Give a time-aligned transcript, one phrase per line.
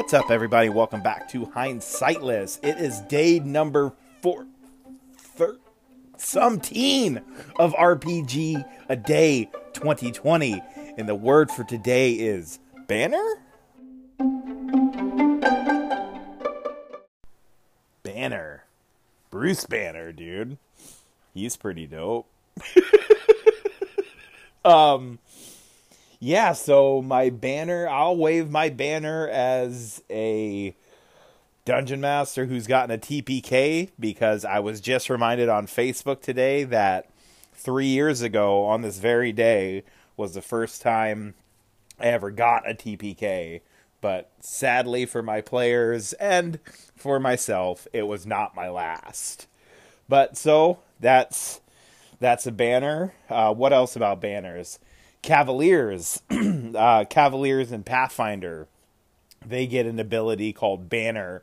[0.00, 0.70] What's up, everybody?
[0.70, 2.58] Welcome back to Hindsightless.
[2.64, 3.92] It is day number
[4.22, 4.46] four,
[5.14, 5.58] thir-
[6.16, 7.20] some teen
[7.56, 10.62] of RPG a day 2020,
[10.96, 13.22] and the word for today is banner.
[18.02, 18.64] Banner,
[19.30, 20.56] Bruce Banner, dude.
[21.34, 22.26] He's pretty dope.
[24.64, 25.18] um
[26.20, 30.76] yeah, so my banner, I'll wave my banner as a
[31.64, 37.08] dungeon master who's gotten a TPK because I was just reminded on Facebook today that
[37.54, 39.82] three years ago on this very day
[40.16, 41.34] was the first time
[41.98, 43.62] I ever got a TPK.
[44.02, 46.58] But sadly for my players and
[46.96, 49.46] for myself, it was not my last.
[50.06, 51.60] But so that's
[52.18, 53.14] that's a banner.
[53.30, 54.78] Uh, what else about banners?
[55.22, 58.68] Cavaliers, uh, Cavaliers and Pathfinder,
[59.44, 61.42] they get an ability called Banner,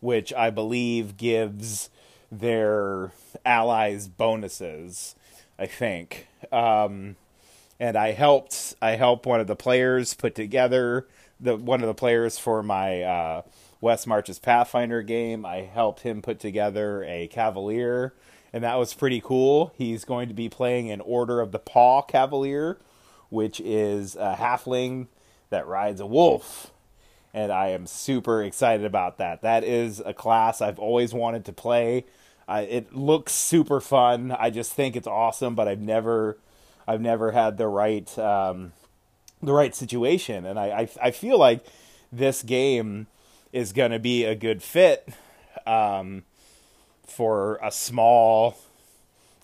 [0.00, 1.90] which I believe gives
[2.30, 3.12] their
[3.44, 5.14] allies bonuses.
[5.58, 7.16] I think, um,
[7.80, 8.76] and I helped.
[8.80, 11.08] I helped one of the players put together
[11.40, 13.42] the one of the players for my uh,
[13.80, 15.44] West Marches Pathfinder game.
[15.44, 18.14] I helped him put together a Cavalier,
[18.52, 19.72] and that was pretty cool.
[19.76, 22.78] He's going to be playing an Order of the Paw Cavalier
[23.30, 25.06] which is a halfling
[25.50, 26.72] that rides a wolf.
[27.34, 29.42] And I am super excited about that.
[29.42, 32.04] That is a class I've always wanted to play.
[32.48, 34.32] Uh, it looks super fun.
[34.32, 36.38] I just think it's awesome, but I've never,
[36.86, 38.72] I've never had the right, um,
[39.42, 40.46] the right situation.
[40.46, 41.64] And I, I, I feel like
[42.10, 43.06] this game
[43.52, 45.08] is going to be a good fit
[45.66, 46.24] um,
[47.06, 48.56] for a small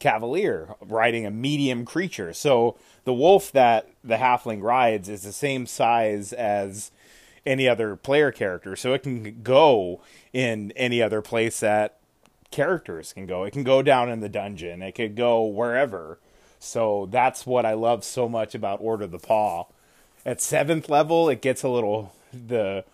[0.00, 2.32] cavalier riding a medium creature.
[2.32, 6.90] So the wolf that the halfling rides is the same size as
[7.46, 10.00] any other player character, so it can go
[10.32, 11.98] in any other place that
[12.50, 13.44] characters can go.
[13.44, 14.82] It can go down in the dungeon.
[14.82, 16.18] It could go wherever.
[16.58, 19.66] So that's what I love so much about Order of the Paw.
[20.26, 22.84] At seventh level, it gets a little the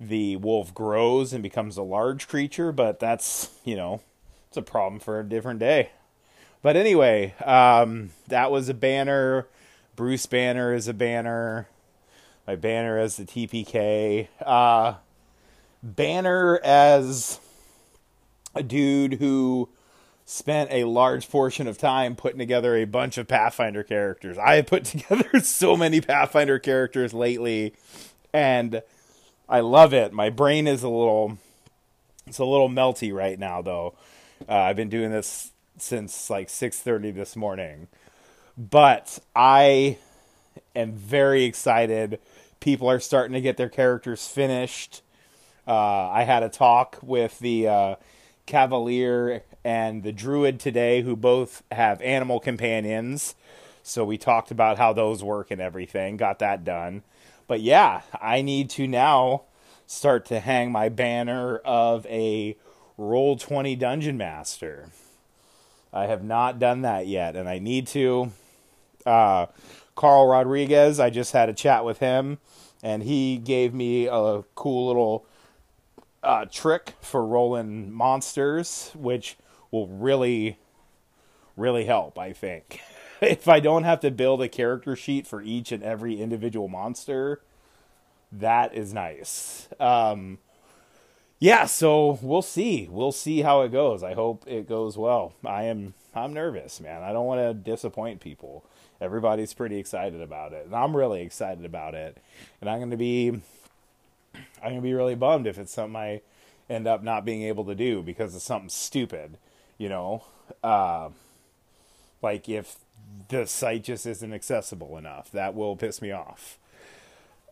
[0.00, 4.00] the wolf grows and becomes a large creature, but that's you know
[4.48, 5.90] it's a problem for a different day.
[6.62, 9.46] But anyway, um, that was a banner.
[9.96, 11.68] Bruce Banner is a banner.
[12.46, 14.28] My banner as the TPK.
[14.44, 14.94] Uh,
[15.82, 17.40] banner as
[18.54, 19.68] a dude who
[20.24, 24.36] spent a large portion of time putting together a bunch of Pathfinder characters.
[24.36, 27.74] I have put together so many Pathfinder characters lately,
[28.32, 28.82] and
[29.48, 30.12] I love it.
[30.12, 31.38] My brain is a little,
[32.26, 33.94] it's a little melty right now, though.
[34.48, 35.52] Uh, I've been doing this
[35.82, 37.88] since like 6:30 this morning.
[38.56, 39.98] But I
[40.74, 42.20] am very excited.
[42.60, 45.02] People are starting to get their characters finished.
[45.66, 47.94] Uh, I had a talk with the uh,
[48.46, 53.34] Cavalier and the Druid today, who both have animal companions.
[53.82, 56.16] So we talked about how those work and everything.
[56.16, 57.02] Got that done.
[57.46, 59.42] But yeah, I need to now
[59.86, 62.56] start to hang my banner of a
[62.96, 64.88] Roll 20 Dungeon Master.
[65.92, 68.32] I have not done that yet, and I need to.
[69.06, 69.46] Uh,
[69.94, 72.38] Carl Rodriguez, I just had a chat with him,
[72.82, 75.26] and he gave me a cool little
[76.22, 79.36] uh, trick for rolling monsters, which
[79.70, 80.58] will really,
[81.56, 82.80] really help, I think.
[83.20, 87.40] if I don't have to build a character sheet for each and every individual monster,
[88.30, 89.68] that is nice.
[89.80, 90.38] Um,
[91.38, 92.88] yeah, so we'll see.
[92.90, 94.02] We'll see how it goes.
[94.02, 95.34] I hope it goes well.
[95.44, 97.02] I am I'm nervous, man.
[97.02, 98.64] I don't want to disappoint people.
[99.00, 102.18] Everybody's pretty excited about it, and I'm really excited about it.
[102.60, 103.40] And I'm going to be
[104.62, 106.22] I'm going to be really bummed if it's something I
[106.68, 109.38] end up not being able to do because of something stupid,
[109.78, 110.24] you know?
[110.62, 111.10] Uh,
[112.22, 112.76] like if
[113.28, 116.58] the site just isn't accessible enough, that will piss me off.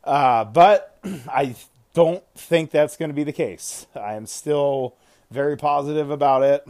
[0.05, 0.99] Uh, but
[1.29, 1.55] I
[1.97, 3.87] don't think that's going to be the case.
[3.95, 4.97] I am still
[5.31, 6.69] very positive about it.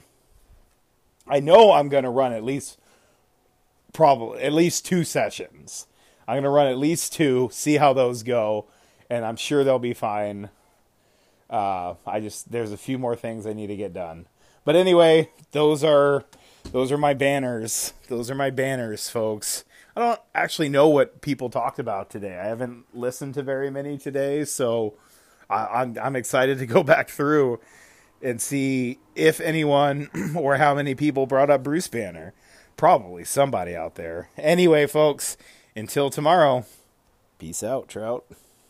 [1.27, 2.79] I know I'm going to run at least
[3.93, 5.89] probably at least two sessions.
[6.29, 8.67] I'm going to run at least two, see how those go,
[9.11, 10.49] and I'm sure they'll be fine.
[11.51, 14.27] Uh, I just there's a few more things I need to get done.
[14.65, 16.25] But anyway, those are
[16.71, 17.95] those are my banners.
[18.09, 19.65] Those are my banners, folks.
[19.97, 22.39] I don't actually know what people talked about today.
[22.39, 24.95] I haven't listened to very many today, so
[25.49, 27.61] I, am I'm excited to go back through
[28.23, 32.33] and see if anyone or how many people brought up Bruce Banner.
[32.77, 34.29] Probably somebody out there.
[34.37, 35.37] Anyway, folks,
[35.75, 36.67] until tomorrow,
[37.39, 38.25] peace out, Trout.